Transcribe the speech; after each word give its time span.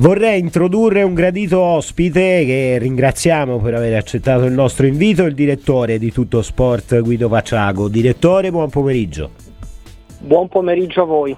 Vorrei 0.00 0.40
introdurre 0.40 1.02
un 1.02 1.12
gradito 1.12 1.60
ospite 1.60 2.46
che 2.46 2.78
ringraziamo 2.78 3.58
per 3.58 3.74
aver 3.74 3.96
accettato 3.96 4.46
il 4.46 4.52
nostro 4.52 4.86
invito, 4.86 5.24
il 5.24 5.34
direttore 5.34 5.98
di 5.98 6.10
Tutto 6.10 6.40
Sport 6.40 7.02
Guido 7.02 7.28
Pacciago. 7.28 7.86
Direttore, 7.86 8.50
buon 8.50 8.70
pomeriggio. 8.70 9.32
Buon 10.20 10.48
pomeriggio 10.48 11.02
a 11.02 11.04
voi. 11.04 11.36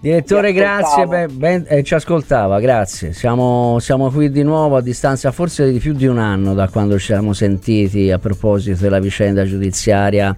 Direttore, 0.00 0.54
grazie, 0.54 1.06
ben, 1.06 1.28
ben, 1.36 1.66
eh, 1.68 1.82
ci 1.82 1.92
ascoltava, 1.92 2.58
grazie. 2.58 3.12
Siamo, 3.12 3.76
siamo, 3.80 4.10
qui 4.10 4.30
di 4.30 4.44
nuovo 4.44 4.76
a 4.76 4.80
distanza 4.80 5.30
forse 5.30 5.70
di 5.70 5.78
più 5.78 5.92
di 5.92 6.06
un 6.06 6.18
anno 6.18 6.54
da 6.54 6.70
quando 6.70 6.98
ci 6.98 7.06
siamo 7.06 7.34
sentiti 7.34 8.10
a 8.10 8.18
proposito 8.18 8.80
della 8.80 8.98
vicenda 8.98 9.44
giudiziaria 9.44 10.34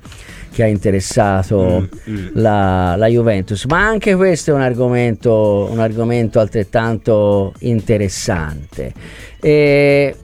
che 0.53 0.63
ha 0.63 0.67
interessato 0.67 1.89
mm, 2.09 2.13
mm. 2.13 2.29
La, 2.35 2.95
la, 2.97 3.07
Juventus. 3.07 3.65
Ma 3.67 3.87
anche 3.87 4.17
questo 4.17 4.51
è 4.51 4.55
un 4.55 4.63
argomento, 4.63 5.69
un 5.71 5.79
argomento 5.79 6.41
altrettanto 6.41 7.55
interessante. 7.61 8.93
E 9.41 10.15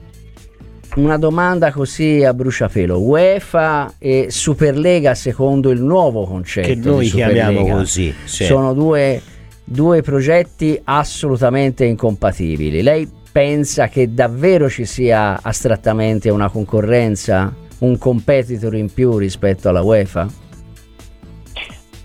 una 0.95 1.17
domanda 1.17 1.71
così 1.71 2.23
a 2.23 2.33
bruciapelo. 2.33 2.99
UEFA 2.99 3.95
e 3.99 4.27
Superlega 4.29 5.15
secondo 5.15 5.69
il 5.69 5.81
nuovo 5.81 6.25
concetto 6.25 6.67
che 6.67 6.75
noi 6.75 7.07
chiamiamo 7.09 7.65
così. 7.67 8.13
Sì. 8.25 8.45
Sono 8.45 8.73
due, 8.73 9.21
due 9.63 10.01
progetti 10.01 10.79
assolutamente 10.83 11.85
incompatibili. 11.85 12.81
Lei 12.81 13.09
pensa 13.31 13.87
che 13.87 14.13
davvero 14.13 14.69
ci 14.69 14.85
sia 14.85 15.39
astrattamente 15.41 16.29
una 16.31 16.49
concorrenza, 16.49 17.53
un 17.79 17.97
competitor 17.97 18.75
in 18.75 18.93
più 18.93 19.17
rispetto 19.17 19.69
alla 19.69 19.81
UEFA? 19.81 20.27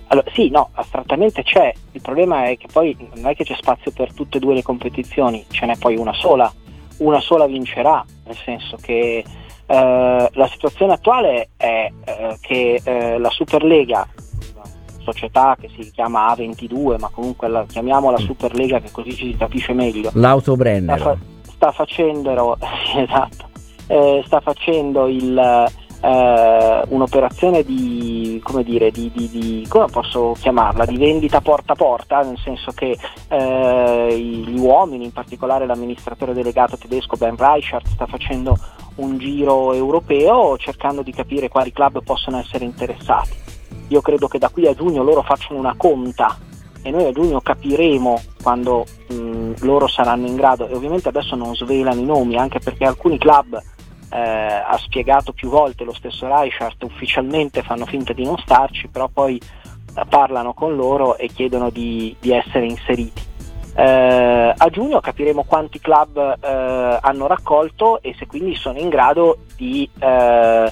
Allora, 0.09 0.31
sì, 0.35 0.51
no, 0.51 0.69
astrattamente 0.75 1.43
c'è. 1.43 1.73
Il 1.93 2.03
problema 2.03 2.49
è 2.49 2.57
che 2.59 2.67
poi 2.71 2.97
non 3.15 3.27
è 3.31 3.35
che 3.35 3.45
c'è 3.45 3.55
spazio 3.55 3.91
per 3.93 4.13
tutte 4.13 4.37
e 4.37 4.41
due 4.41 4.55
le 4.55 4.63
competizioni, 4.63 5.45
ce 5.49 5.67
n'è 5.67 5.77
poi 5.77 5.97
una 5.97 6.13
sola 6.13 6.53
una 6.99 7.21
sola 7.21 7.47
vincerà, 7.47 8.05
nel 8.25 8.37
senso 8.45 8.77
che 8.81 9.25
eh, 9.67 10.29
la 10.33 10.49
situazione 10.49 10.95
attuale 10.95 11.51
è 11.57 11.91
eh, 12.05 12.37
che 12.41 12.81
eh, 12.83 13.19
la 13.19 13.31
Superlega, 13.31 14.07
società 14.99 15.57
che 15.59 15.69
si 15.77 15.91
chiama 15.91 16.33
A22, 16.33 16.99
ma 16.99 17.09
comunque 17.13 17.49
la 17.49 17.65
chiamiamola 17.67 18.21
mm. 18.21 18.25
Superlega 18.25 18.81
che 18.81 18.91
così 18.91 19.15
ci 19.15 19.33
si 19.33 19.37
capisce 19.37 19.73
meglio. 19.73 20.11
L'autobrennero. 20.15 20.99
Sta, 20.99 21.13
fa- 21.13 21.19
sta 21.51 21.73
facendo, 21.73 22.57
esatto, 22.97 23.49
eh, 23.87 24.23
sta 24.27 24.41
facendo 24.41 25.07
il, 25.09 25.69
eh, 26.03 26.83
un'operazione 26.89 27.63
di, 27.63 28.41
come 28.43 28.65
dire, 28.65 28.91
di, 28.91 29.11
di, 29.15 29.29
di, 29.31 29.67
come 29.69 29.87
posso 29.87 30.35
chiamarla, 30.39 30.85
di 30.85 30.97
vendita 30.97 31.41
porta 31.41 31.73
a 31.73 31.77
porta, 31.77 32.21
nel 32.21 32.39
senso 32.39 32.73
che 32.73 32.99
eh, 33.29 34.19
gli 34.19 34.59
uomini, 34.59 35.05
in 35.05 35.13
particolare 35.13 35.67
l'amministratore 35.67 36.35
delegato 36.35 36.77
tedesco 36.77 37.17
Ben 37.17 37.37
Reichert, 37.37 37.87
sta 37.87 38.07
facendo 38.07 38.59
un 38.97 39.17
giro 39.19 39.73
europeo 39.73 40.59
cercando 40.59 41.03
di 41.03 41.13
capire 41.13 41.49
quali 41.49 41.73
club 41.73 42.03
possono 42.03 42.39
essere 42.39 42.65
interessati. 42.65 43.51
Io 43.89 44.01
credo 44.01 44.27
che 44.27 44.39
da 44.39 44.49
qui 44.49 44.67
a 44.67 44.75
giugno 44.75 45.03
loro 45.03 45.23
facciano 45.23 45.59
una 45.59 45.75
conta 45.77 46.37
e 46.83 46.91
noi 46.91 47.07
a 47.07 47.13
giugno 47.13 47.41
capiremo 47.41 48.21
quando 48.43 48.85
mh, 49.09 49.53
loro 49.61 49.87
saranno 49.87 50.27
in 50.27 50.37
grado 50.37 50.69
e 50.69 50.75
ovviamente 50.75 51.09
adesso 51.09 51.37
non 51.37 51.55
svelano 51.55 52.01
i 52.01 52.05
nomi 52.05 52.37
anche 52.37 52.59
perché 52.59 52.85
alcuni 52.85 53.19
club 53.19 53.61
eh, 54.13 54.19
ha 54.19 54.77
spiegato 54.79 55.33
più 55.33 55.49
volte 55.49 55.85
lo 55.85 55.95
stesso 55.95 56.27
Reichert, 56.27 56.83
ufficialmente 56.83 57.63
fanno 57.63 57.87
finta 57.87 58.13
di 58.13 58.25
non 58.25 58.37
starci, 58.37 58.89
però 58.89 59.09
poi 59.09 59.41
eh, 59.41 60.03
parlano 60.09 60.53
con 60.53 60.77
loro 60.77 61.17
e 61.17 61.29
chiedono 61.29 61.71
di, 61.71 62.15
di 62.21 62.33
essere 62.33 62.67
inseriti. 62.67 63.31
Eh, 63.75 64.55
a 64.55 64.69
giugno 64.69 65.01
capiremo 65.01 65.45
quanti 65.45 65.81
club 65.81 66.19
eh, 66.19 66.99
hanno 67.01 67.27
raccolto 67.27 68.03
e 68.03 68.15
se 68.19 68.27
quindi 68.27 68.55
sono 68.55 68.79
in 68.79 68.91
grado 68.91 69.39
di, 69.57 69.89
eh, 69.99 70.71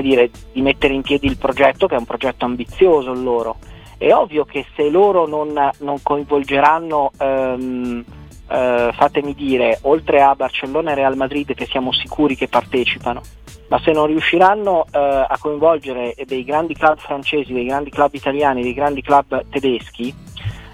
dire, 0.00 0.30
di, 0.52 0.62
mettere 0.62 0.94
in 0.94 1.02
piedi 1.02 1.26
il 1.26 1.38
progetto, 1.38 1.88
che 1.88 1.96
è 1.96 1.98
un 1.98 2.04
progetto 2.04 2.44
ambizioso 2.44 3.12
loro. 3.12 3.56
È 3.98 4.12
ovvio 4.12 4.44
che 4.44 4.66
se 4.74 4.88
loro 4.90 5.26
non, 5.26 5.52
non 5.78 6.02
coinvolgeranno 6.02 7.10
ehm, 7.18 8.04
eh, 8.48 8.90
fatemi 8.92 9.34
dire, 9.34 9.78
oltre 9.82 10.22
a 10.22 10.34
Barcellona 10.34 10.92
e 10.92 10.94
Real 10.94 11.16
Madrid 11.16 11.54
che 11.54 11.66
siamo 11.66 11.92
sicuri 11.92 12.36
che 12.36 12.48
partecipano, 12.48 13.20
ma 13.68 13.80
se 13.80 13.92
non 13.92 14.06
riusciranno 14.06 14.84
eh, 14.90 14.98
a 14.98 15.36
coinvolgere 15.40 16.14
dei 16.26 16.44
grandi 16.44 16.74
club 16.74 16.98
francesi, 16.98 17.52
dei 17.52 17.64
grandi 17.64 17.90
club 17.90 18.14
italiani, 18.14 18.62
dei 18.62 18.74
grandi 18.74 19.02
club 19.02 19.46
tedeschi, 19.48 20.14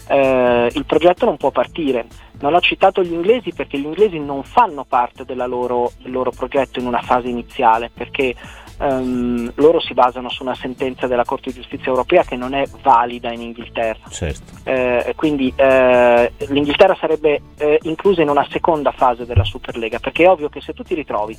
eh, 0.09 0.69
il 0.73 0.85
progetto 0.85 1.25
non 1.25 1.37
può 1.37 1.51
partire. 1.51 2.07
Non 2.41 2.55
ho 2.55 2.61
citato 2.61 3.03
gli 3.03 3.13
inglesi 3.13 3.53
perché 3.53 3.79
gli 3.79 3.85
inglesi 3.85 4.19
non 4.19 4.43
fanno 4.43 4.85
parte 4.85 5.25
loro, 5.47 5.93
del 5.99 6.11
loro 6.11 6.33
progetto 6.33 6.81
in 6.81 6.87
una 6.87 7.01
fase 7.01 7.29
iniziale, 7.29 7.91
perché 7.95 8.35
Um, 8.79 9.53
loro 9.57 9.81
si 9.81 9.95
basano 9.95 10.29
su 10.29 10.43
una 10.43 10.55
sentenza 10.57 11.07
della 11.07 11.25
Corte 11.25 11.51
di 11.51 11.61
Giustizia 11.61 11.87
europea 11.87 12.25
che 12.25 12.37
non 12.37 12.55
è 12.55 12.65
valida 12.83 13.33
in 13.33 13.41
Inghilterra. 13.41 14.09
Certo. 14.09 14.53
Eh, 14.65 15.13
quindi 15.17 15.53
eh, 15.55 16.33
l'Inghilterra 16.49 16.97
sarebbe 16.99 17.41
eh, 17.59 17.79
inclusa 17.83 18.23
in 18.23 18.29
una 18.29 18.47
seconda 18.51 18.91
fase 18.91 19.25
della 19.25 19.45
Superlega, 19.45 19.99
perché 20.01 20.25
è 20.25 20.29
ovvio 20.29 20.49
che 20.49 20.61
se 20.61 20.73
tu 20.73 20.83
ti 20.83 20.95
ritrovi, 20.95 21.39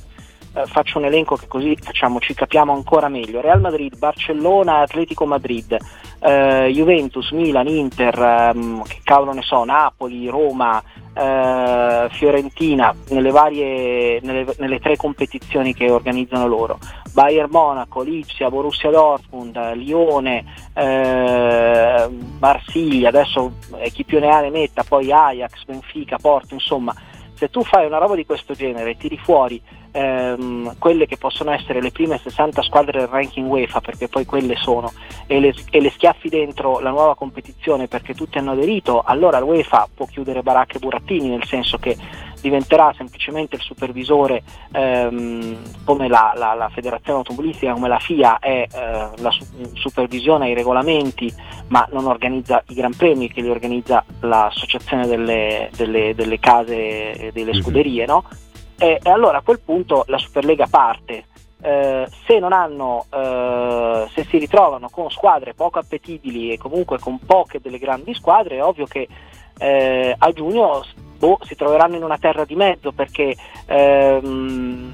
eh, 0.56 0.66
faccio 0.66 0.98
un 0.98 1.04
elenco 1.06 1.34
che 1.34 1.48
così 1.48 1.76
facciamo, 1.80 2.20
ci 2.20 2.32
capiamo 2.32 2.72
ancora 2.72 3.08
meglio, 3.08 3.40
Real 3.40 3.60
Madrid, 3.60 3.96
Barcellona, 3.98 4.78
Atletico 4.78 5.26
Madrid, 5.26 5.76
eh, 6.20 6.70
Juventus, 6.72 7.32
Milan, 7.32 7.66
Inter, 7.66 8.16
ehm, 8.16 8.84
che 8.84 9.00
cavolo 9.02 9.32
ne 9.32 9.42
so, 9.42 9.64
Napoli, 9.64 10.28
Roma, 10.28 10.80
eh, 11.12 12.08
Fiorentina 12.10 12.94
nelle, 13.08 13.30
varie, 13.30 14.20
nelle, 14.22 14.46
nelle, 14.58 14.78
tre 14.78 14.96
competizioni 14.96 15.74
che 15.74 15.90
organizzano 15.90 16.46
loro, 16.46 16.78
Bayern 17.14 17.48
Monaco, 17.50 18.02
Lipsia, 18.02 18.50
Borussia 18.50 18.90
Dortmund, 18.90 19.56
Lione, 19.74 20.44
eh, 20.74 22.08
Marsiglia, 22.40 23.08
adesso 23.08 23.52
eh, 23.78 23.90
chi 23.90 24.04
più 24.04 24.18
ne 24.18 24.28
ha 24.28 24.40
ne 24.40 24.50
metta, 24.50 24.82
poi 24.82 25.12
Ajax, 25.12 25.64
Benfica, 25.64 26.18
Porto, 26.20 26.54
insomma, 26.54 26.92
se 27.34 27.48
tu 27.50 27.62
fai 27.62 27.86
una 27.86 27.98
roba 27.98 28.16
di 28.16 28.26
questo 28.26 28.54
genere 28.54 28.90
e 28.90 28.96
tiri 28.96 29.16
fuori 29.16 29.62
ehm, 29.92 30.76
quelle 30.78 31.06
che 31.06 31.16
possono 31.16 31.52
essere 31.52 31.80
le 31.80 31.92
prime 31.92 32.18
60 32.18 32.62
squadre 32.62 32.98
del 32.98 33.08
ranking 33.08 33.48
UEFA, 33.48 33.80
perché 33.80 34.08
poi 34.08 34.26
quelle 34.26 34.56
sono, 34.56 34.92
e 35.26 35.38
le, 35.38 35.54
e 35.70 35.80
le 35.80 35.90
schiaffi 35.90 36.28
dentro 36.28 36.80
la 36.80 36.90
nuova 36.90 37.14
competizione 37.14 37.86
perché 37.86 38.12
tutti 38.12 38.38
hanno 38.38 38.52
aderito, 38.52 39.02
allora 39.02 39.38
l'UEFA 39.38 39.88
può 39.94 40.06
chiudere 40.06 40.42
baracche 40.42 40.76
e 40.76 40.80
burattini, 40.80 41.28
nel 41.28 41.44
senso 41.44 41.78
che 41.78 41.96
diventerà 42.44 42.92
semplicemente 42.94 43.56
il 43.56 43.62
supervisore 43.62 44.42
ehm, 44.70 45.56
come 45.84 46.08
la, 46.08 46.34
la, 46.36 46.52
la, 46.52 46.68
federazione 46.68 47.20
automobilistica, 47.20 47.72
come 47.72 47.88
la 47.88 47.98
FIA 47.98 48.38
è 48.38 48.66
eh, 48.70 49.08
la 49.16 49.30
su- 49.30 49.46
supervisione 49.72 50.44
ai 50.44 50.54
regolamenti 50.54 51.32
ma 51.68 51.88
non 51.90 52.04
organizza 52.04 52.62
i 52.68 52.74
Gran 52.74 52.94
Premi 52.94 53.32
che 53.32 53.40
li 53.40 53.48
organizza 53.48 54.04
l'associazione 54.20 55.06
delle, 55.06 55.70
delle, 55.74 56.14
delle 56.14 56.38
case 56.38 57.12
e 57.12 57.32
delle 57.32 57.54
mhm. 57.54 57.62
scuderie 57.62 58.04
no? 58.04 58.24
e, 58.76 59.00
e, 59.02 59.10
allora 59.10 59.38
a 59.38 59.42
quel 59.42 59.60
punto 59.60 60.04
la 60.08 60.18
Superlega 60.18 60.66
parte. 60.66 61.24
Eh, 61.62 62.06
se 62.26 62.38
non 62.40 62.52
hanno, 62.52 63.06
eh, 63.10 64.06
se 64.12 64.26
si 64.28 64.36
ritrovano 64.36 64.90
con 64.90 65.10
squadre 65.10 65.54
poco 65.54 65.78
appetibili 65.78 66.52
e 66.52 66.58
comunque 66.58 66.98
con 66.98 67.18
poche 67.24 67.58
delle 67.58 67.78
grandi 67.78 68.12
squadre, 68.12 68.56
è 68.56 68.62
ovvio 68.62 68.84
che 68.84 69.08
eh, 69.58 70.14
a 70.16 70.32
giugno 70.32 70.84
boh, 71.24 71.38
si 71.44 71.54
troveranno 71.54 71.96
in 71.96 72.02
una 72.02 72.18
terra 72.18 72.44
di 72.44 72.54
mezzo 72.54 72.92
perché 72.92 73.34
ehm, 73.66 74.92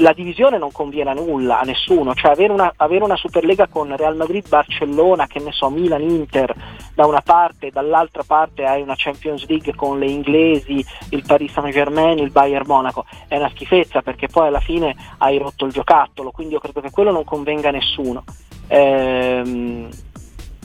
la 0.00 0.12
divisione 0.12 0.58
non 0.58 0.70
conviene 0.70 1.10
a 1.10 1.14
nulla, 1.14 1.58
a 1.58 1.64
nessuno, 1.64 2.14
cioè 2.14 2.30
avere 2.30 2.52
una, 2.52 2.72
avere 2.76 3.02
una 3.02 3.16
Superlega 3.16 3.66
con 3.66 3.96
Real 3.96 4.14
Madrid, 4.14 4.48
Barcellona, 4.48 5.26
che 5.26 5.40
ne 5.40 5.50
so, 5.50 5.68
Milan, 5.70 6.02
Inter 6.02 6.54
da 6.94 7.06
una 7.06 7.20
parte, 7.20 7.70
dall'altra 7.70 8.22
parte 8.22 8.64
hai 8.64 8.82
una 8.82 8.94
Champions 8.96 9.44
League 9.48 9.74
con 9.74 9.98
le 9.98 10.08
inglesi, 10.08 10.84
il 11.10 11.24
Paris 11.26 11.50
Saint 11.50 11.72
Germain, 11.72 12.18
il 12.18 12.30
Bayern 12.30 12.66
Monaco, 12.66 13.04
è 13.26 13.36
una 13.36 13.50
schifezza 13.50 14.00
perché 14.00 14.28
poi 14.28 14.46
alla 14.46 14.60
fine 14.60 14.94
hai 15.18 15.38
rotto 15.38 15.66
il 15.66 15.72
giocattolo, 15.72 16.30
quindi 16.30 16.54
io 16.54 16.60
credo 16.60 16.80
che 16.80 16.92
quello 16.92 17.10
non 17.10 17.24
convenga 17.24 17.70
a 17.70 17.72
nessuno. 17.72 18.22
Ehm, 18.68 19.88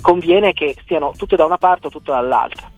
conviene 0.01 0.54
che 0.54 0.75
stiano 0.81 1.13
tutte 1.18 1.36
da 1.36 1.46
una 1.46 1.57
parte 1.57 1.88
o 1.88 1.89
tutte 1.89 2.12
dall'altra. 2.12 2.69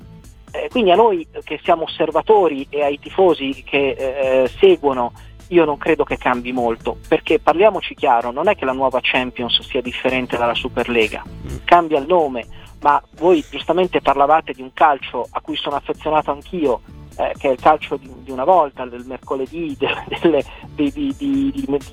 Eh, 0.63 0.69
quindi 0.69 0.92
a 0.92 0.96
noi 0.96 1.28
che 1.44 1.60
siamo 1.63 1.84
osservatori 1.84 2.66
e 2.69 2.84
ai 2.84 3.00
tifosi 3.00 3.63
che 3.66 3.90
eh, 3.98 4.50
seguono 4.60 5.12
io 5.50 5.66
non 5.66 5.78
credo 5.78 6.04
che 6.04 6.18
cambi 6.18 6.52
molto, 6.52 6.98
perché 7.07 7.40
parliamoci 7.40 7.94
chiaro, 7.94 8.31
non 8.31 8.48
è 8.48 8.56
che 8.56 8.66
la 8.66 8.72
nuova 8.72 9.00
Champions 9.02 9.62
sia 9.62 9.81
differente 9.81 10.38
dalla 10.38 10.56
Superlega, 10.56 11.24
cambia 11.66 12.00
il 12.00 12.07
nome, 12.07 12.48
ma 12.81 13.02
voi 13.18 13.46
giustamente 13.50 14.02
parlavate 14.02 14.54
di 14.54 14.62
un 14.62 14.74
calcio 14.74 15.28
a 15.30 15.42
cui 15.42 15.56
sono 15.56 15.75
affezionato 15.75 16.31
anch'io, 16.31 16.81
eh, 17.18 17.34
che 17.38 17.50
è 17.50 17.52
il 17.52 17.60
calcio 17.60 17.98
di, 17.98 18.12
di, 18.24 18.31
una 18.31 18.44
volta, 18.44 18.86
del 18.86 19.06
mercoledì, 19.06 19.75
del, 19.78 20.04
delle, 20.19 20.44
di, 20.74 20.92
di, 20.92 21.52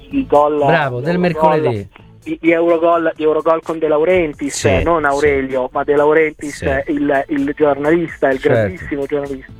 di, 0.09 0.27
gol. 0.27 0.65
Bravo, 0.65 1.01
del 1.01 1.19
mercoledì. 1.19 1.89
Di, 2.23 2.39
di, 2.41 2.53
Eurogol, 2.53 3.13
di 3.17 3.25
Eurogol 3.25 3.63
con 3.63 3.79
De 3.79 3.89
Laurentiis, 3.89 4.55
sì, 4.55 4.83
non 4.83 5.05
Aurelio, 5.05 5.65
sì. 5.65 5.71
ma 5.73 5.83
De 5.83 5.97
Laurentiis, 5.97 6.57
sì. 6.57 6.93
il, 6.93 7.25
il, 7.29 7.53
giornalista, 7.57 8.29
il 8.29 8.39
certo. 8.39 8.59
grandissimo 8.59 9.07
giornalista. 9.07 9.53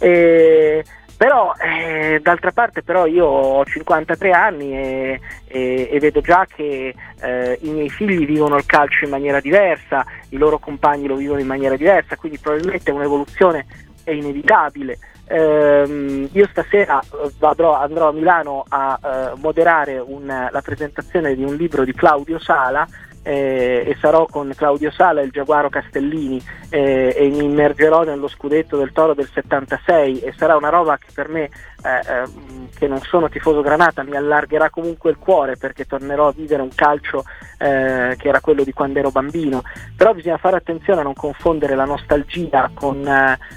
E, 0.00 0.84
però 1.18 1.52
eh, 1.58 2.20
d'altra 2.22 2.52
parte 2.52 2.84
però 2.84 3.04
io 3.04 3.26
ho 3.26 3.64
53 3.64 4.30
anni 4.30 4.72
e, 4.72 5.20
e, 5.48 5.88
e 5.90 5.98
vedo 5.98 6.20
già 6.20 6.46
che 6.46 6.94
eh, 7.20 7.58
i 7.62 7.70
miei 7.70 7.90
figli 7.90 8.24
vivono 8.24 8.56
il 8.56 8.64
calcio 8.64 9.04
in 9.04 9.10
maniera 9.10 9.40
diversa, 9.40 10.06
i 10.28 10.36
loro 10.36 10.60
compagni 10.60 11.08
lo 11.08 11.16
vivono 11.16 11.40
in 11.40 11.46
maniera 11.48 11.74
diversa, 11.74 12.14
quindi 12.14 12.38
probabilmente 12.38 12.92
un'evoluzione 12.92 13.66
è 14.08 14.12
inevitabile. 14.12 14.98
Eh, 15.26 16.28
io 16.32 16.46
stasera 16.50 17.02
vadrò, 17.38 17.74
andrò 17.74 18.08
a 18.08 18.12
Milano 18.12 18.64
a 18.66 18.98
eh, 19.02 19.38
moderare 19.40 19.98
un, 19.98 20.26
la 20.26 20.62
presentazione 20.62 21.34
di 21.34 21.44
un 21.44 21.54
libro 21.54 21.84
di 21.84 21.92
Claudio 21.92 22.38
Sala 22.38 22.86
eh, 23.28 23.82
e 23.84 23.96
sarò 24.00 24.24
con 24.24 24.50
Claudio 24.56 24.90
Sala 24.90 25.20
e 25.20 25.24
il 25.24 25.30
Giaguaro 25.30 25.68
Castellini 25.68 26.42
eh, 26.70 27.14
e 27.14 27.28
mi 27.28 27.44
immergerò 27.44 28.02
nello 28.02 28.26
scudetto 28.26 28.78
del 28.78 28.90
Toro 28.92 29.12
del 29.12 29.28
76 29.30 30.20
e 30.20 30.32
sarà 30.34 30.56
una 30.56 30.70
roba 30.70 30.96
che 30.96 31.08
per 31.12 31.28
me, 31.28 31.42
eh, 31.42 32.00
ehm, 32.08 32.68
che 32.74 32.86
non 32.88 33.02
sono 33.02 33.28
tifoso 33.28 33.60
granata, 33.60 34.02
mi 34.02 34.16
allargherà 34.16 34.70
comunque 34.70 35.10
il 35.10 35.18
cuore 35.18 35.58
perché 35.58 35.84
tornerò 35.84 36.28
a 36.28 36.32
vivere 36.32 36.62
un 36.62 36.74
calcio 36.74 37.24
eh, 37.58 38.16
che 38.16 38.28
era 38.28 38.40
quello 38.40 38.64
di 38.64 38.72
quando 38.72 38.98
ero 38.98 39.10
bambino. 39.10 39.62
Però 39.94 40.14
bisogna 40.14 40.38
fare 40.38 40.56
attenzione 40.56 41.00
a 41.00 41.04
non 41.04 41.14
confondere 41.14 41.74
la 41.74 41.84
nostalgia 41.84 42.70
con 42.72 43.06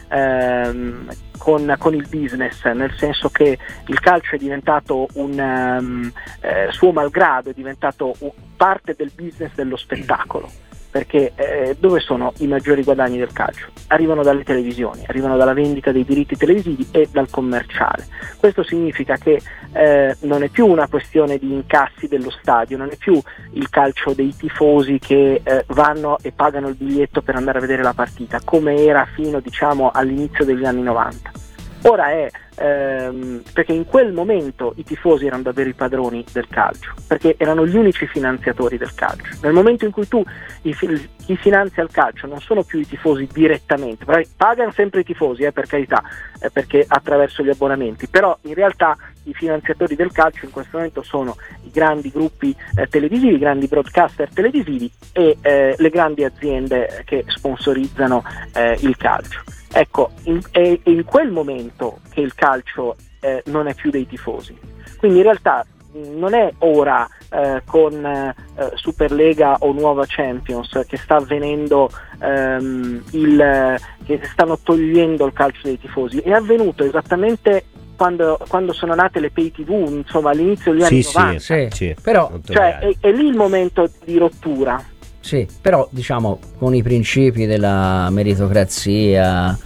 ehm, 0.10 1.08
con, 1.38 1.74
con, 1.80 1.96
il 1.96 2.08
business, 2.08 2.64
nel 2.66 2.94
senso 2.98 3.30
che 3.30 3.58
il 3.88 4.00
calcio 4.00 4.36
è 4.36 4.38
diventato 4.38 5.08
un 5.14 5.32
um, 5.40 6.12
eh, 6.40 6.68
suo 6.70 6.92
malgrado, 6.92 7.50
è 7.50 7.54
diventato 7.54 8.14
parte 8.62 8.94
del 8.96 9.10
business 9.16 9.54
dello 9.56 9.76
spettacolo 9.76 10.48
perché 10.92 11.32
eh, 11.36 11.76
dove 11.80 12.00
sono 12.00 12.32
i 12.40 12.48
maggiori 12.48 12.84
guadagni 12.84 13.18
del 13.18 13.32
calcio? 13.32 13.70
Arrivano 13.88 14.22
dalle 14.22 14.44
televisioni, 14.44 15.04
arrivano 15.08 15.36
dalla 15.36 15.54
vendita 15.54 15.92
dei 15.92 16.04
diritti 16.04 16.38
televisivi 16.38 16.86
e 16.92 17.08
dal 17.10 17.28
commerciale. 17.32 18.06
Questo 18.38 18.62
significa 18.62 19.16
che 19.16 19.42
eh, 19.72 20.16
non 20.22 20.44
è 20.44 20.50
più 20.50 20.68
una 20.68 20.88
questione 20.88 21.40
di 21.40 21.52
incassi 21.52 22.08
dello 22.08 22.30
stadio, 22.30 22.78
non 22.78 22.90
è 22.92 22.98
più 22.98 23.20
il 23.54 23.70
calcio 23.70 24.14
dei 24.14 24.36
tifosi 24.36 25.00
che 25.00 25.42
eh, 25.44 25.64
vanno 25.70 26.18
e 26.22 26.32
pagano 26.32 26.68
il 26.68 26.76
biglietto 26.76 27.24
per 27.24 27.36
andare 27.36 27.58
a 27.58 27.62
vedere 27.62 27.82
la 27.82 27.94
partita, 27.94 28.42
come 28.44 28.76
era 28.84 29.08
fino 29.12 29.40
diciamo, 29.40 29.90
all'inizio 29.92 30.46
degli 30.46 30.66
anni 30.66 30.84
90. 30.84 31.41
Ora 31.84 32.12
è 32.12 32.30
ehm, 32.58 33.42
perché 33.54 33.74
in 33.74 33.86
quel 33.86 34.14
momento 34.14 34.74
i 34.78 34.84
tifosi 34.84 35.26
erano 35.26 35.42
davvero 35.42 35.70
i 35.70 35.74
padroni 35.74 36.24
del 36.32 36.48
calcio, 36.48 36.94
perché 37.08 37.36
erano 37.38 37.66
gli 37.66 37.76
unici 37.76 38.06
finanziatori 38.06 38.78
del 38.78 38.94
calcio. 38.94 39.38
Nel 39.42 39.54
momento 39.54 39.86
in 39.86 39.92
cui 39.92 40.08
tu 40.08 40.24
chi 40.62 41.36
finanzia 41.38 41.82
il 41.82 41.90
calcio 41.92 42.28
non 42.28 42.40
sono 42.40 42.64
più 42.64 42.80
i 42.80 42.88
tifosi 42.88 43.28
direttamente, 43.32 44.06
pagano 44.38 44.72
sempre 44.72 45.00
i 45.00 45.04
tifosi 45.04 45.44
eh, 45.44 45.52
per 45.52 45.66
carità, 45.66 46.04
eh, 46.40 46.52
perché 46.52 46.86
attraverso 46.88 47.44
gli 47.44 47.50
abbonamenti, 47.50 48.08
però 48.08 48.38
in 48.42 48.54
realtà 48.54 48.96
i 49.24 49.34
finanziatori 49.34 49.96
del 49.96 50.12
calcio 50.12 50.46
in 50.46 50.52
questo 50.52 50.78
momento 50.78 51.02
sono 51.02 51.36
i 51.64 51.72
grandi 51.72 52.12
gruppi 52.12 52.56
eh, 52.76 52.88
televisivi, 52.88 53.36
i 53.36 53.40
grandi 53.40 53.68
broadcaster 53.68 54.30
televisivi 54.32 54.92
e 55.14 55.38
eh, 55.42 55.76
le 55.78 55.90
grandi 55.90 56.24
aziende 56.24 57.04
che 57.06 57.24
sponsorizzano 57.28 58.24
eh, 58.54 58.78
il 58.82 58.96
calcio. 58.98 59.42
Ecco, 59.74 60.12
in, 60.24 60.40
è 60.52 60.80
in 60.84 61.04
quel 61.06 61.32
momento 61.32 62.00
che 62.10 62.22
il 62.22 62.34
calcio 62.36 62.96
eh, 63.22 63.42
non 63.46 63.68
è 63.68 63.74
più 63.74 63.90
dei 63.90 64.08
tifosi. 64.08 64.58
Quindi 64.98 65.18
in 65.18 65.24
realtà 65.24 65.66
non 65.94 66.34
è 66.34 66.52
ora 66.60 67.08
eh, 67.30 67.62
con 67.66 68.06
eh, 68.06 68.34
Superlega 68.76 69.58
o 69.60 69.72
Nuova 69.74 70.06
Champions 70.08 70.84
che 70.88 70.98
sta 70.98 71.16
avvenendo 71.18 71.90
ehm, 72.22 73.04
il, 73.12 73.78
che 74.06 74.22
stanno 74.32 74.58
togliendo 74.60 75.26
il 75.26 75.34
calcio 75.34 75.62
dei 75.64 75.80
tifosi, 75.80 76.20
è 76.20 76.32
avvenuto 76.32 76.84
esattamente 76.84 77.66
quando, 77.96 78.40
quando, 78.48 78.74
sono 78.74 78.96
nate 78.96 79.20
le 79.20 79.30
pay 79.30 79.52
tv, 79.52 79.70
insomma 79.88 80.32
all'inizio 80.32 80.72
degli 80.72 80.84
anni 80.84 81.04
sì, 81.04 81.18
90. 81.18 81.40
Sì, 81.40 81.68
sì, 81.72 81.96
però 82.02 82.32
cioè, 82.46 82.80
è, 82.80 82.96
è 83.00 83.12
lì 83.12 83.28
il 83.28 83.36
momento 83.36 83.90
di 84.04 84.18
rottura. 84.18 84.84
Sì, 85.22 85.48
però 85.62 85.88
diciamo 85.92 86.40
con 86.58 86.76
i 86.76 86.82
principi 86.82 87.46
della 87.46 88.10
meritocrazia, 88.10 89.58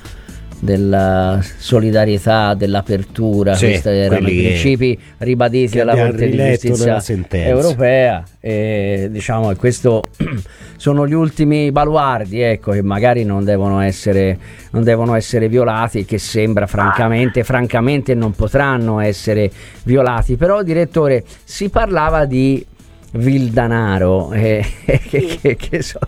della 0.60 1.40
solidarietà, 1.58 2.54
dell'apertura, 2.54 3.56
sì, 3.56 3.68
questi 3.68 3.90
erano 3.90 4.28
i 4.28 4.36
principi 4.36 5.00
ribaditi 5.20 5.78
dalla 5.78 5.96
Corte 5.96 6.30
di 6.30 6.38
Giustizia 6.38 7.02
europea. 7.46 8.24
E 8.40 9.08
diciamo 9.10 9.50
che 9.50 9.56
questo 9.56 10.04
sono 10.76 11.08
gli 11.08 11.14
ultimi 11.14 11.72
baluardi 11.72 12.42
ecco, 12.42 12.72
che 12.72 12.82
magari 12.82 13.24
non 13.24 13.44
devono, 13.44 13.80
essere, 13.80 14.38
non 14.72 14.84
devono 14.84 15.16
essere 15.16 15.48
violati 15.48 16.00
e 16.00 16.06
che 16.06 16.18
sembra 16.18 16.68
francamente, 16.68 17.44
francamente 17.44 18.14
non 18.14 18.32
potranno 18.34 19.00
essere 19.00 19.50
violati. 19.84 20.36
Però 20.36 20.64
direttore 20.64 21.24
si 21.44 21.70
parlava 21.70 22.26
di 22.26 22.66
Vildanaro 23.16 24.32
eh, 24.34 24.66
che, 25.08 25.38
che, 25.42 25.56
che 25.56 25.82
so. 25.82 26.00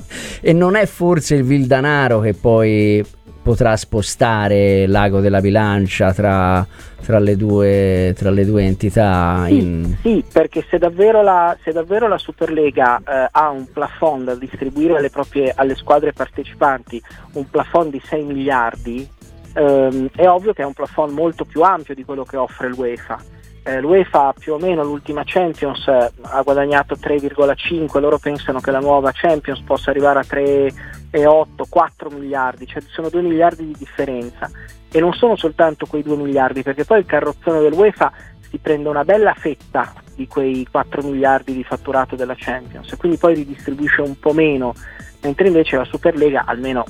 e 0.42 0.54
non 0.54 0.75
è 0.75 0.86
forse 0.86 1.36
il 1.36 1.44
Vildanaro 1.44 2.19
che 2.19 2.33
poi 2.33 3.04
potrà 3.48 3.77
spostare 3.77 4.88
l'ago 4.88 5.21
della 5.21 5.39
bilancia 5.39 6.12
tra, 6.12 6.68
tra, 7.01 7.18
le, 7.18 7.38
due, 7.38 8.13
tra 8.18 8.30
le, 8.30 8.45
due, 8.45 8.63
entità? 8.63 9.45
Sì, 9.45 9.57
in... 9.57 9.95
sì 10.01 10.24
perché 10.30 10.65
se 10.69 10.77
davvero 10.77 11.21
la, 11.24 11.56
se 11.63 11.71
davvero 11.71 12.09
la 12.09 12.18
Superlega 12.18 12.98
eh, 12.98 13.30
ha 13.31 13.50
un 13.50 13.65
plafond 13.71 14.25
da 14.25 14.36
distribuire 14.36 14.98
alle, 14.98 15.09
proprie, 15.09 15.54
alle 15.56 15.75
squadre 15.75 16.12
partecipanti, 16.12 17.01
un 17.33 17.50
plafond 17.50 17.92
di 17.92 18.01
6 18.04 18.24
miliardi, 18.24 19.07
ehm, 19.54 20.09
è 20.13 20.27
ovvio 20.27 20.51
che 20.51 20.63
è 20.63 20.65
un 20.65 20.74
plafond 20.74 21.13
molto 21.13 21.45
più 21.45 21.62
ampio 21.62 21.95
di 21.95 22.04
quello 22.04 22.25
che 22.25 22.36
offre 22.36 22.68
l'UEFA 22.68 23.36
eh, 23.68 23.81
l'UEFA 23.81 24.34
più 24.40 24.54
o 24.54 24.58
meno 24.58 24.81
l'ultima 24.81 25.24
Champions 25.25 25.86
eh, 25.88 26.12
ha 26.22 26.42
guadagnato 26.42 26.96
3,5, 26.96 28.00
loro 28.00 28.18
pensano 28.18 28.62
che 28.62 28.72
la 28.72 28.80
nuova 28.80 29.12
Champions 29.14 29.60
possa 29.60 29.90
arrivare 29.90 30.19
a 30.19 30.25
3,8, 30.25 31.46
4 31.68 32.10
miliardi, 32.12 32.66
cioè 32.66 32.81
sono 32.88 33.10
2 33.10 33.22
miliardi 33.22 33.66
di 33.66 33.75
differenza. 33.78 34.50
E 34.90 35.00
non 35.02 35.12
sono 35.12 35.36
soltanto 35.36 35.86
quei 35.86 36.02
2 36.02 36.16
miliardi 36.16 36.64
perché 36.64 36.86
poi 36.86 37.00
il 37.00 37.06
carrozzone 37.06 37.60
dell'UEFA 37.60 38.10
si 38.50 38.58
prende 38.58 38.88
una 38.88 39.04
bella 39.04 39.34
fetta 39.34 39.94
di 40.16 40.28
quei 40.28 40.66
4 40.72 41.02
miliardi 41.02 41.54
di 41.54 41.64
fatturato 41.66 42.16
della 42.16 42.36
Champions. 42.38 42.90
E 42.94 42.96
quindi 42.96 43.18
poi 43.18 43.36
ridistribuisce 43.36 44.00
un 44.00 44.18
po' 44.18 44.31
meno, 44.31 44.74
mentre 45.22 45.48
invece 45.48 45.75
la 45.75 45.84
Superlega, 45.84 46.46
almeno 46.46 46.86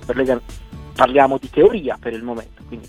Superlega 0.00 0.38
parliamo 0.94 1.38
di 1.38 1.48
teoria 1.48 1.96
per 1.98 2.12
il 2.12 2.22
momento, 2.22 2.62
quindi 2.68 2.86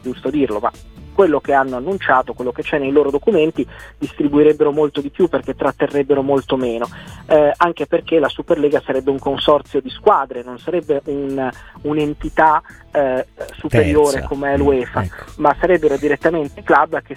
giusto 0.00 0.30
dirlo, 0.30 0.60
ma 0.60 0.70
quello 1.14 1.40
che 1.40 1.52
hanno 1.52 1.76
annunciato, 1.76 2.32
quello 2.32 2.52
che 2.52 2.62
c'è 2.62 2.78
nei 2.78 2.90
loro 2.90 3.10
documenti, 3.10 3.66
distribuirebbero 3.98 4.72
molto 4.72 5.00
di 5.00 5.10
più 5.10 5.28
perché 5.28 5.54
tratterrebbero 5.54 6.22
molto 6.22 6.56
meno, 6.56 6.88
eh, 7.26 7.52
anche 7.56 7.86
perché 7.86 8.18
la 8.18 8.28
Superlega 8.28 8.82
sarebbe 8.84 9.10
un 9.10 9.18
consorzio 9.18 9.80
di 9.80 9.90
squadre, 9.90 10.42
non 10.42 10.58
sarebbe 10.58 11.00
un, 11.04 11.50
un'entità 11.82 12.62
eh, 12.92 13.26
superiore 13.52 14.12
Terza. 14.12 14.28
come 14.28 14.52
è 14.52 14.56
l'UEFA, 14.56 15.00
mm, 15.00 15.04
ecco. 15.04 15.24
ma 15.36 15.56
sarebbero 15.58 15.96
direttamente 15.96 16.60
i 16.60 16.62
club 16.62 17.00
che 17.02 17.16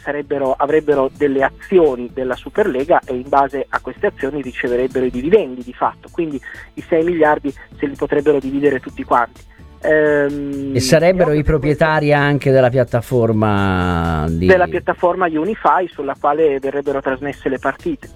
avrebbero 0.58 1.10
delle 1.16 1.44
azioni 1.44 2.10
della 2.14 2.36
Superlega 2.36 3.02
e 3.06 3.16
in 3.16 3.28
base 3.28 3.66
a 3.68 3.80
queste 3.80 4.08
azioni 4.08 4.42
riceverebbero 4.42 5.06
i 5.06 5.12
dividendi 5.12 5.64
di 5.64 5.74
fatto, 5.74 6.10
quindi 6.12 6.40
i 6.76 6.82
6 6.88 7.04
miliardi 7.04 7.54
se 7.78 7.86
li 7.86 7.96
potrebbero 7.96 8.40
dividere 8.40 8.80
tutti 8.80 9.04
quanti. 9.04 9.54
Ehm, 9.86 10.72
e 10.76 10.80
sarebbero 10.80 11.34
i 11.34 11.44
proprietari 11.44 12.12
anche 12.14 12.52
della 12.52 12.70
piattaforma 12.70 14.26
di... 14.28 14.48
della 14.48 14.68
piattaforma 14.68 15.28
Unify 15.28 15.88
sulla 15.88 16.16
quale 16.20 16.60
verrebbero 16.60 17.02
trasmesse 17.02 17.50
le 17.50 17.60
partite. 17.60 18.10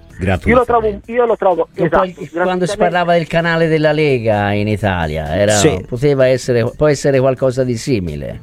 Io 0.46 0.56
lo 0.56 0.66
trovo, 0.66 1.00
io 1.06 1.26
lo 1.26 1.38
trovo 1.38 1.70
esatto, 1.74 2.12
quando 2.34 2.66
si 2.66 2.76
parlava 2.76 3.14
del 3.14 3.26
canale 3.26 3.70
della 3.70 3.94
Lega 3.94 4.52
in 4.52 4.68
Italia, 4.68 5.34
era, 5.34 5.54
sì. 5.54 5.86
poteva 5.88 6.26
essere, 6.26 6.70
può 6.76 6.88
essere 6.88 7.22
qualcosa 7.22 7.64
di 7.64 7.78
simile. 7.78 8.42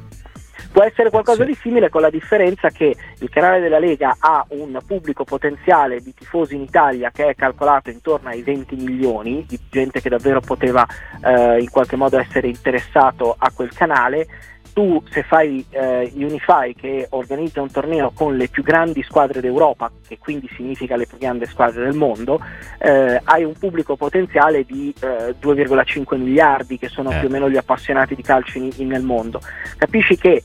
Può 0.77 0.85
essere 0.85 1.09
qualcosa 1.09 1.43
sì. 1.43 1.49
di 1.49 1.55
simile 1.55 1.89
con 1.89 2.01
la 2.01 2.11
differenza 2.11 2.69
che 2.69 2.95
il 3.17 3.29
canale 3.31 3.59
della 3.59 3.79
Lega 3.79 4.15
ha 4.19 4.45
un 4.49 4.77
pubblico 4.85 5.23
potenziale 5.23 6.01
di 6.01 6.13
tifosi 6.13 6.53
in 6.53 6.61
Italia 6.61 7.09
che 7.09 7.29
è 7.29 7.33
calcolato 7.33 7.89
intorno 7.89 8.29
ai 8.29 8.43
20 8.43 8.75
milioni, 8.75 9.43
di 9.47 9.59
gente 9.71 10.01
che 10.01 10.09
davvero 10.09 10.39
poteva 10.39 10.85
eh, 11.25 11.61
in 11.61 11.69
qualche 11.71 11.95
modo 11.95 12.19
essere 12.19 12.49
interessato 12.49 13.35
a 13.35 13.49
quel 13.51 13.73
canale 13.73 14.27
tu 14.71 15.01
se 15.09 15.23
fai 15.23 15.65
eh, 15.71 16.11
Unify 16.13 16.75
che 16.75 17.07
organizza 17.09 17.59
un 17.63 17.71
torneo 17.71 18.11
con 18.13 18.37
le 18.37 18.47
più 18.47 18.61
grandi 18.61 19.01
squadre 19.01 19.41
d'Europa, 19.41 19.91
che 20.07 20.19
quindi 20.19 20.47
significa 20.55 20.95
le 20.95 21.07
più 21.07 21.17
grandi 21.17 21.47
squadre 21.47 21.85
del 21.85 21.95
mondo, 21.95 22.39
eh, 22.77 23.19
hai 23.23 23.43
un 23.43 23.53
pubblico 23.57 23.95
potenziale 23.95 24.63
di 24.63 24.93
eh, 25.01 25.33
2,5 25.41 26.17
miliardi 26.17 26.77
che 26.77 26.89
sono 26.89 27.09
eh. 27.09 27.17
più 27.17 27.29
o 27.29 27.31
meno 27.31 27.49
gli 27.49 27.57
appassionati 27.57 28.13
di 28.13 28.21
calcio 28.21 28.59
in, 28.59 28.69
in, 28.75 28.89
nel 28.89 29.01
mondo. 29.01 29.41
Capisci 29.77 30.15
che 30.15 30.43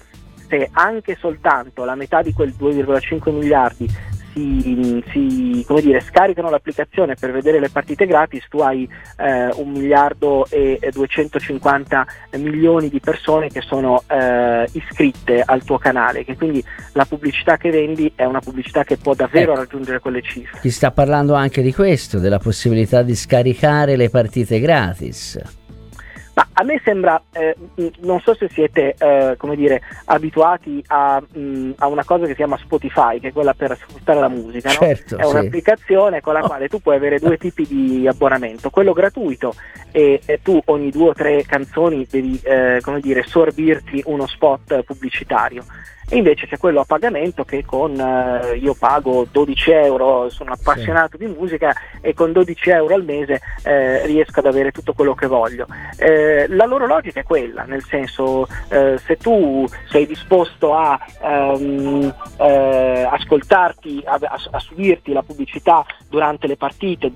se 0.52 0.68
anche 0.70 1.16
soltanto 1.18 1.84
la 1.84 1.94
metà 1.94 2.20
di 2.20 2.34
quel 2.34 2.54
2,5 2.58 3.32
miliardi 3.32 3.88
si, 4.34 5.02
si 5.10 5.64
dire, 5.80 6.00
scaricano 6.00 6.50
l'applicazione 6.50 7.14
per 7.14 7.32
vedere 7.32 7.58
le 7.58 7.70
partite 7.70 8.06
gratis, 8.06 8.46
tu 8.48 8.58
hai 8.58 8.88
eh, 9.16 9.48
un 9.56 9.70
miliardo 9.70 10.46
e 10.50 10.78
250 10.92 12.06
milioni 12.38 12.88
di 12.88 13.00
persone 13.00 13.48
che 13.48 13.60
sono 13.60 14.02
eh, 14.06 14.66
iscritte 14.72 15.42
al 15.44 15.64
tuo 15.64 15.78
canale, 15.78 16.24
che 16.24 16.36
quindi 16.36 16.62
la 16.92 17.04
pubblicità 17.04 17.56
che 17.56 17.70
vendi 17.70 18.12
è 18.14 18.24
una 18.24 18.40
pubblicità 18.40 18.84
che 18.84 18.96
può 18.96 19.14
davvero 19.14 19.52
ecco, 19.52 19.60
raggiungere 19.60 20.00
quelle 20.00 20.22
cifre. 20.22 20.60
Ti 20.60 20.70
sta 20.70 20.90
parlando 20.90 21.34
anche 21.34 21.62
di 21.62 21.72
questo, 21.72 22.18
della 22.18 22.38
possibilità 22.38 23.02
di 23.02 23.14
scaricare 23.14 23.96
le 23.96 24.10
partite 24.10 24.60
gratis. 24.60 25.61
Ma 26.34 26.48
a 26.54 26.64
me 26.64 26.80
sembra, 26.82 27.20
eh, 27.32 27.54
non 28.00 28.20
so 28.20 28.34
se 28.34 28.48
siete 28.48 28.94
eh, 28.96 29.34
come 29.36 29.54
dire, 29.54 29.82
abituati 30.06 30.82
a, 30.86 31.20
mh, 31.20 31.72
a, 31.76 31.86
una 31.88 32.04
cosa 32.04 32.22
che 32.22 32.30
si 32.30 32.36
chiama 32.36 32.56
Spotify, 32.56 33.20
che 33.20 33.28
è 33.28 33.32
quella 33.32 33.52
per 33.52 33.72
ascoltare 33.72 34.20
la 34.20 34.28
musica. 34.28 34.70
Certo, 34.70 35.16
no? 35.16 35.22
È 35.22 35.26
sì. 35.26 35.30
un'applicazione 35.30 36.20
con 36.22 36.32
la 36.32 36.42
oh. 36.42 36.46
quale 36.46 36.68
tu 36.68 36.80
puoi 36.80 36.96
avere 36.96 37.18
due 37.18 37.36
tipi 37.36 37.66
di 37.66 38.08
abbonamento, 38.08 38.70
quello 38.70 38.92
gratuito 38.92 39.54
e, 39.90 40.20
e 40.24 40.40
tu 40.42 40.58
ogni 40.66 40.90
due 40.90 41.10
o 41.10 41.12
tre 41.12 41.44
canzoni 41.44 42.06
devi 42.08 42.40
eh, 42.42 42.78
come 42.80 43.00
dire, 43.00 43.22
sorbirti 43.24 44.02
uno 44.06 44.26
spot 44.26 44.82
pubblicitario 44.84 45.64
e 46.08 46.16
invece 46.16 46.46
c'è 46.46 46.58
quello 46.58 46.80
a 46.80 46.84
pagamento 46.84 47.44
che 47.44 47.64
con 47.64 47.98
eh, 47.98 48.56
io 48.56 48.74
pago 48.74 49.26
12 49.30 49.70
euro, 49.70 50.28
sono 50.28 50.52
appassionato 50.52 51.16
sì. 51.18 51.26
di 51.26 51.32
musica 51.32 51.74
e 52.00 52.14
con 52.14 52.32
12 52.32 52.70
euro 52.70 52.94
al 52.94 53.04
mese 53.04 53.40
eh, 53.62 54.04
riesco 54.06 54.40
ad 54.40 54.46
avere 54.46 54.72
tutto 54.72 54.92
quello 54.92 55.14
che 55.14 55.26
voglio. 55.26 55.66
Eh, 55.96 56.46
la 56.48 56.66
loro 56.66 56.86
logica 56.86 57.20
è 57.20 57.24
quella, 57.24 57.62
nel 57.64 57.82
senso 57.84 58.46
eh, 58.68 58.98
se 58.98 59.16
tu 59.16 59.66
sei 59.88 60.06
disposto 60.06 60.74
a 60.74 60.98
um, 61.20 62.14
ascoltarti, 62.38 64.02
a, 64.04 64.18
a, 64.20 64.40
a, 64.50 64.58
subirti 64.58 65.12
la 65.12 65.22
pubblicità 65.22 65.84
durante 66.08 66.46
le 66.46 66.56
partite 66.56 67.10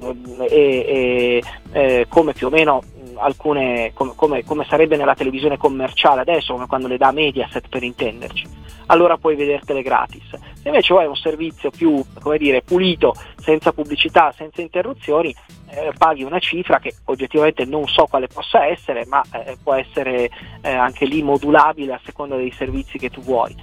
e, 0.49 0.49
e 0.49 1.43
eh, 1.73 2.07
come 2.09 2.33
più 2.33 2.47
o 2.47 2.50
meno 2.50 2.83
alcune, 3.19 3.93
come, 3.95 4.12
come, 4.14 4.45
come, 4.45 4.64
sarebbe 4.69 4.97
nella 4.97 5.14
televisione 5.14 5.57
commerciale 5.57 6.21
adesso, 6.21 6.52
come 6.52 6.66
quando 6.66 6.88
le 6.88 6.97
dà 6.97 7.12
Mediaset 7.12 7.69
per 7.69 7.83
intenderci, 7.83 8.47
allora 8.87 9.16
puoi 9.16 9.37
vedertele 9.37 9.83
gratis. 9.83 10.28
Se 10.31 10.69
invece 10.69 10.93
vuoi 10.93 11.07
un 11.07 11.16
servizio 11.16 11.71
più 11.71 12.02
dire, 12.38 12.62
pulito, 12.62 13.14
senza 13.37 13.73
pubblicità, 13.73 14.33
senza 14.37 14.61
interruzioni, 14.61 15.35
eh, 15.71 15.93
paghi 15.97 16.23
una 16.23 16.38
cifra 16.38 16.78
che 16.78 16.95
oggettivamente 17.05 17.64
non 17.64 17.87
so 17.87 18.07
quale 18.07 18.26
possa 18.26 18.66
essere, 18.66 19.05
ma 19.07 19.23
eh, 19.33 19.57
può 19.62 19.75
essere 19.75 20.31
eh, 20.62 20.71
anche 20.71 21.07
lì 21.07 21.23
modulabile 21.23 21.95
a 21.95 22.00
seconda 22.05 22.37
dei 22.37 22.52
servizi 22.52 22.99
che 22.99 23.11
tu 23.11 23.21
vuoi. 23.21 23.55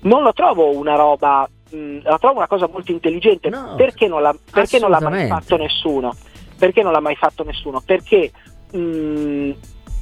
Non 0.00 0.22
lo 0.22 0.32
trovo 0.32 0.76
una 0.76 0.96
roba, 0.96 1.48
mh, 1.70 2.00
la 2.02 2.18
trovo 2.18 2.38
una 2.38 2.48
cosa 2.48 2.68
molto 2.68 2.90
intelligente, 2.92 3.48
no, 3.48 3.74
perché, 3.76 4.08
non 4.08 4.22
l'ha, 4.22 4.34
perché 4.50 4.78
non 4.78 4.90
l'ha 4.90 5.00
mai 5.00 5.28
fatto 5.28 5.56
nessuno? 5.56 6.14
Perché 6.58 6.82
non 6.82 6.92
l'ha 6.92 7.00
mai 7.00 7.16
fatto 7.16 7.44
nessuno? 7.44 7.82
Perché 7.84 8.32
mh, 8.72 9.50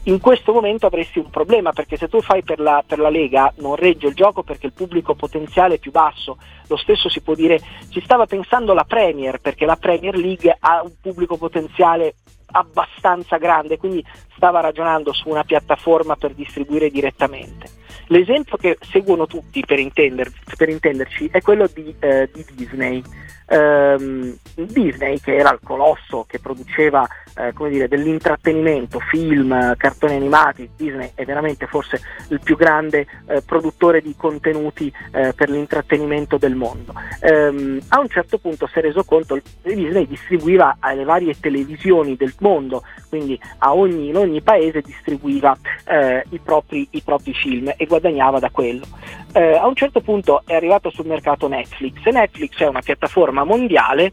in 0.04 0.19
questo 0.19 0.52
momento 0.52 0.87
avresti 0.87 1.19
un 1.19 1.28
problema 1.28 1.73
perché 1.73 1.97
se 1.97 2.09
tu 2.09 2.21
fai 2.23 2.42
per 2.42 2.59
la, 2.59 2.83
per 2.87 2.99
la, 2.99 3.11
Lega 3.11 3.52
non 3.59 3.76
regge 3.76 4.07
il 4.07 4.14
gioco 4.14 4.42
perché 4.42 4.66
il 4.66 4.73
pubblico 4.73 5.14
potenziale 5.14 5.75
è 5.75 5.78
più 5.78 5.90
basso. 5.90 6.38
Lo 6.69 6.76
stesso 6.76 7.09
si 7.09 7.21
può 7.21 7.35
dire, 7.35 7.61
si 7.90 8.00
stava 8.00 8.26
pensando 8.26 8.73
alla 8.73 8.85
Premier 8.85 9.40
perché 9.40 9.66
la 9.66 9.76
Premier 9.76 10.16
League 10.16 10.57
ha 10.59 10.83
un 10.83 10.92
pubblico 11.00 11.37
potenziale 11.37 12.14
abbastanza 12.52 13.37
grande, 13.37 13.76
quindi 13.76 14.04
stava 14.35 14.61
ragionando 14.61 15.12
su 15.12 15.28
una 15.28 15.45
piattaforma 15.45 16.16
per 16.16 16.33
distribuire 16.33 16.90
direttamente. 16.90 17.80
L'esempio 18.06 18.56
che 18.56 18.78
seguono 18.80 19.26
tutti 19.26 19.62
per, 19.66 19.78
intender, 19.78 20.30
per 20.56 20.68
intenderci 20.68 21.28
è 21.32 21.40
quello 21.40 21.68
di, 21.73 21.94
eh, 21.99 22.28
di 22.32 22.44
Disney 22.54 23.02
ehm, 23.50 24.37
Disney, 24.54 25.18
che 25.18 25.37
era 25.37 25.52
il 25.52 25.59
colosso 25.62 26.25
che 26.28 26.38
produceva 26.38 27.06
eh, 27.37 27.52
dire, 27.68 27.88
dell'intrattenimento, 27.88 29.00
film, 29.00 29.75
cartoni 29.76 30.14
animati, 30.14 30.70
Disney 30.76 31.11
è 31.14 31.25
veramente 31.25 31.66
forse 31.66 32.00
il 32.28 32.40
più 32.42 32.56
grande 32.56 33.06
eh, 33.26 33.42
produttore 33.42 34.00
di 34.00 34.14
contenuti 34.16 34.92
eh, 35.12 35.32
per 35.35 35.50
l'intrattenimento 35.50 36.38
del 36.38 36.54
mondo. 36.54 36.94
Ehm, 37.20 37.80
a 37.88 38.00
un 38.00 38.09
certo 38.09 38.38
punto 38.38 38.66
si 38.66 38.78
è 38.78 38.82
reso 38.82 39.04
conto 39.04 39.35
che 39.35 39.75
Disney 39.75 40.06
distribuiva 40.06 40.76
alle 40.78 41.04
varie 41.04 41.38
televisioni 41.38 42.16
del 42.16 42.35
mondo, 42.38 42.82
quindi 43.09 43.38
ogni, 43.61 44.09
in 44.09 44.16
ogni 44.16 44.40
paese 44.40 44.80
distribuiva 44.80 45.56
eh, 45.85 46.25
i 46.30 46.38
propri, 46.38 46.87
i, 46.90 47.02
propri, 47.02 47.35
film 47.35 47.73
e 47.81 47.87
guadagnava 47.87 48.39
da 48.39 48.51
quello. 48.51 48.85
Eh, 49.33 49.57
a 49.57 49.67
un 49.67 49.75
certo 49.75 50.03
punto 50.03 50.43
è 50.45 50.55
arrivato 50.55 50.91
sul 50.91 51.07
mercato 51.07 51.49
Netflix 51.49 52.05
e 52.05 52.11
Netflix 52.11 52.59
è 52.59 52.67
una 52.67 52.83
piattaforma 52.83 53.43
mondiale 53.43 54.13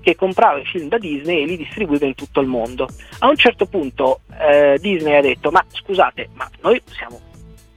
che 0.00 0.14
comprava 0.14 0.58
i 0.58 0.64
film 0.64 0.86
da 0.86 0.98
Disney 0.98 1.42
e 1.42 1.46
li 1.46 1.56
distribuiva 1.56 2.06
in 2.06 2.14
tutto 2.14 2.40
il 2.40 2.46
mondo. 2.46 2.86
A 3.18 3.28
un 3.28 3.34
certo 3.34 3.66
punto 3.66 4.20
eh, 4.38 4.78
Disney 4.80 5.16
ha 5.16 5.20
detto 5.20 5.50
ma 5.50 5.64
scusate, 5.68 6.28
ma 6.34 6.48
noi 6.60 6.80
siamo 6.86 7.20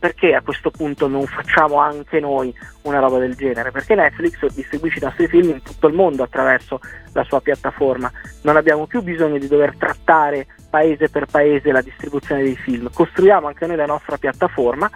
perché 0.02 0.34
a 0.34 0.42
questo 0.42 0.72
punto 0.72 1.08
non 1.08 1.28
facciamo 1.28 1.76
anche 1.76 2.20
noi 2.20 2.52
una 2.84 2.98
roba 2.98 3.20
del 3.20 3.36
genere? 3.36 3.70
Perché 3.70 3.94
Netflix 3.94 4.44
distribuisce 4.48 4.98
i 4.98 5.04
nostri 5.04 5.28
film 5.28 5.50
in 5.50 5.62
tutto 5.62 5.86
il 5.86 5.94
mondo 5.94 6.24
attraverso 6.24 6.80
la 7.14 7.24
sua 7.24 7.40
piattaforma. 7.40 8.12
Non 8.42 8.58
abbiamo 8.58 8.88
più 8.88 9.04
bisogno 9.04 9.38
di 9.38 9.48
dover 9.48 9.76
trattare 9.78 10.48
paese 10.72 11.08
per 11.08 11.28
paese 11.28 11.72
la 11.72 11.84
distribuzione 11.84 12.42
dei 12.42 12.56
film. 12.56 12.90
Costruiamo 12.92 13.46
anche 13.46 13.68
noi 13.68 13.76
la 13.76 13.86
nostra 13.86 14.18
piattaforma. 14.18 14.90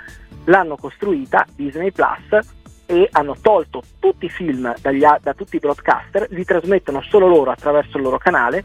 L'hanno 0.46 0.76
costruita 0.76 1.46
Disney 1.56 1.92
Plus 1.92 2.40
e 2.86 3.08
hanno 3.12 3.36
tolto 3.42 3.82
tutti 4.00 4.26
i 4.26 4.30
film 4.30 4.74
dagli, 4.82 5.04
da 5.22 5.34
tutti 5.34 5.56
i 5.56 5.60
broadcaster, 5.60 6.28
li 6.30 6.46
trasmettono 6.46 7.02
solo 7.02 7.28
loro 7.28 7.52
attraverso 7.52 7.98
il 7.98 8.04
loro 8.04 8.18
canale 8.18 8.64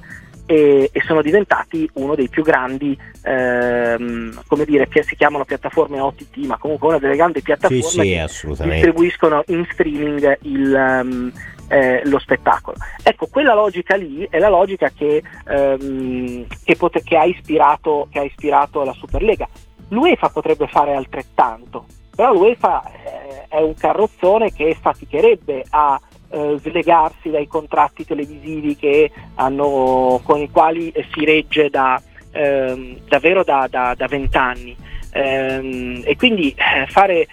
e, 0.50 0.90
e 0.92 1.00
sono 1.06 1.22
diventati 1.22 1.88
uno 1.94 2.16
dei 2.16 2.28
più 2.28 2.42
grandi, 2.42 2.98
ehm, 3.22 4.42
come 4.48 4.64
dire, 4.64 4.88
che 4.88 5.04
si 5.04 5.14
chiamano 5.14 5.44
piattaforme 5.44 6.00
OTT, 6.00 6.38
ma 6.38 6.58
comunque 6.58 6.88
una 6.88 6.98
delle 6.98 7.14
grandi 7.14 7.40
piattaforme 7.40 7.80
sì, 7.82 8.26
sì, 8.28 8.46
che 8.46 8.68
distribuiscono 8.68 9.44
in 9.46 9.64
streaming 9.70 10.38
il, 10.42 10.74
um, 10.74 11.32
eh, 11.68 12.02
lo 12.04 12.18
spettacolo. 12.18 12.76
Ecco, 13.02 13.28
quella 13.28 13.54
logica 13.54 13.94
lì 13.94 14.26
è 14.28 14.38
la 14.38 14.48
logica 14.48 14.90
che, 14.90 15.22
ehm, 15.46 16.46
che, 16.64 16.76
pot- 16.76 17.00
che, 17.00 17.16
ha, 17.16 17.24
ispirato, 17.24 18.08
che 18.10 18.18
ha 18.18 18.24
ispirato 18.24 18.82
la 18.82 18.92
Superlega. 18.92 19.48
L'UEFA 19.90 20.28
potrebbe 20.30 20.66
fare 20.66 20.94
altrettanto, 20.94 21.86
però 22.14 22.32
l'UEFA 22.32 22.82
eh, 22.82 23.48
è 23.48 23.60
un 23.60 23.74
carrozzone 23.74 24.52
che 24.52 24.76
faticherebbe 24.80 25.64
a 25.70 26.00
eh, 26.30 26.56
slegarsi 26.58 27.30
dai 27.30 27.46
contratti 27.46 28.04
televisivi 28.04 28.76
hanno, 29.34 30.20
con 30.22 30.40
i 30.40 30.50
quali 30.50 30.92
si 31.12 31.24
regge 31.24 31.70
da, 31.70 32.00
ehm, 32.30 32.98
davvero 33.08 33.42
da 33.96 34.06
vent'anni. 34.08 34.76
Ehm, 35.12 36.02
e 36.04 36.16
quindi 36.16 36.54
eh, 36.54 36.86
fare 36.86 37.26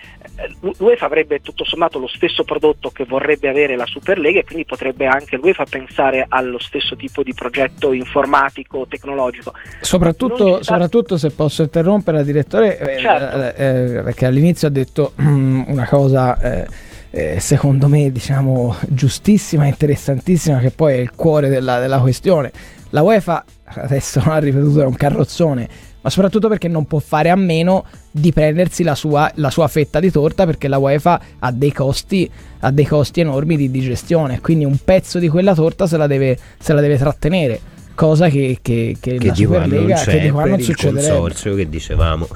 l'UEFA 0.60 1.06
avrebbe 1.06 1.42
tutto 1.42 1.66
sommato 1.66 2.00
lo 2.00 2.08
stesso 2.08 2.44
prodotto 2.44 2.90
che 2.90 3.06
vorrebbe 3.06 3.50
avere 3.50 3.76
la 3.76 3.86
Superlega 3.86 4.40
e 4.40 4.44
quindi 4.44 4.66
potrebbe 4.66 5.08
anche 5.08 5.38
l'UEFA 5.38 5.66
pensare 5.70 6.26
allo 6.28 6.60
stesso 6.60 6.96
tipo 6.96 7.24
di 7.24 7.34
progetto 7.34 7.92
informatico, 7.92 8.86
tecnologico. 8.88 9.54
Soprattutto, 9.82 10.62
sta... 10.62 10.74
soprattutto 10.74 11.18
se 11.18 11.32
posso 11.32 11.64
interrompere, 11.64 12.24
direttore, 12.24 12.78
eh, 12.78 13.00
certo. 13.00 13.58
eh, 13.58 13.98
eh, 13.98 14.02
perché 14.04 14.26
all'inizio 14.26 14.68
ha 14.68 14.72
detto 14.72 15.14
una 15.18 15.88
cosa... 15.88 16.40
Eh, 16.40 16.96
eh, 17.10 17.40
secondo 17.40 17.88
me 17.88 18.12
diciamo 18.12 18.76
giustissima 18.90 19.64
e 19.64 19.70
interessantissima 19.70 20.60
che 20.60 20.72
poi 20.72 20.94
è 20.94 20.98
il 20.98 21.12
cuore 21.16 21.48
della, 21.48 21.80
della 21.80 22.00
questione 22.00 22.52
la 22.90 23.02
UEFA 23.02 23.46
adesso 23.64 24.22
non 24.24 24.34
ha 24.36 24.40
ripetuto 24.40 24.82
è 24.82 24.86
un 24.86 24.96
carrozzone 24.96 25.70
ma 26.08 26.14
soprattutto 26.14 26.48
perché 26.48 26.70
non 26.70 26.86
può 26.86 27.00
fare 27.00 27.30
a 27.30 27.36
meno 27.36 27.86
di 28.10 28.32
prendersi 28.32 28.84
la 28.84 28.96
sua, 28.96 29.30
la 29.36 29.50
sua 29.50 29.68
fetta 29.68 30.00
di 30.00 30.10
torta 30.10 30.46
perché 30.46 30.70
la 30.70 30.78
UEFA 30.78 31.22
ha 31.40 31.52
dei 31.52 31.74
costi, 31.74 32.30
ha 32.62 32.72
dei 32.72 32.86
costi 32.86 33.20
enormi 33.20 33.58
di 33.58 33.70
digestione, 33.70 34.40
quindi 34.40 34.64
un 34.64 34.78
pezzo 34.84 35.20
di 35.20 35.28
quella 35.28 35.54
torta 35.54 35.86
se 35.86 35.98
la 35.98 36.08
deve, 36.08 36.40
se 36.58 36.72
la 36.72 36.80
deve 36.80 36.98
trattenere 36.98 37.60
cosa 37.94 38.30
che, 38.30 38.60
che, 38.62 38.96
che, 39.02 39.18
che 39.18 39.32
di 39.32 39.46
qua 39.46 39.66
non 39.66 40.62
succederebbe. 40.62 41.10
consorzio 41.10 41.56
che 41.56 41.68
dicevamo 41.68 42.28